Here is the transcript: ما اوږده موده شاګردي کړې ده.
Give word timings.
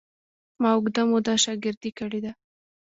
ما 0.61 0.69
اوږده 0.75 1.03
موده 1.09 1.33
شاګردي 1.43 1.91
کړې 1.97 2.19
ده. 2.25 2.31